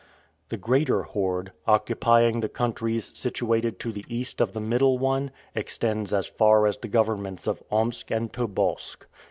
The 0.49 0.57
greater 0.57 1.03
horde, 1.03 1.51
occupying 1.67 2.39
the 2.39 2.49
countries 2.49 3.11
situated 3.15 3.77
to 3.81 3.91
the 3.91 4.03
east 4.09 4.41
of 4.41 4.53
the 4.53 4.59
middle 4.59 4.97
one, 4.97 5.29
extends 5.53 6.11
as 6.11 6.25
far 6.25 6.65
as 6.65 6.79
the 6.79 6.87
governments 6.87 7.45
of 7.45 7.61
Omsk 7.69 8.09
and 8.09 8.33
Tobolsk. 8.33 9.05